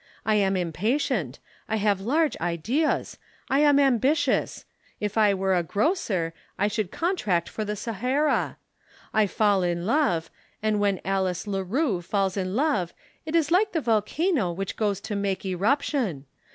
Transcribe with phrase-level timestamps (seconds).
[0.25, 1.37] I am impatient;
[1.69, 3.19] I have large ideas;
[3.49, 4.65] I am ambitious.
[4.99, 8.57] If I were a grocer I should contract for the Sahara.
[9.13, 12.95] I fall in love, and when Alice Leroux falls in love
[13.27, 16.25] it is like the volcano which goes to make eruption.